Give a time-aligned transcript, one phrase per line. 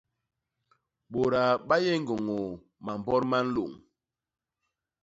[1.11, 2.47] Bôdaa ba yé ñgôñôô
[2.85, 3.71] mambot ma nlôñ.